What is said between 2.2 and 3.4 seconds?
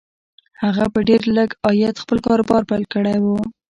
کاروبار پیل کړی و